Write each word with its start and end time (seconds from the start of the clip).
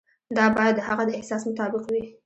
دا 0.37 0.45
باید 0.55 0.73
د 0.77 0.81
هغه 0.87 1.03
د 1.07 1.11
احساس 1.19 1.41
مطابق 1.49 1.83
وي. 1.93 2.03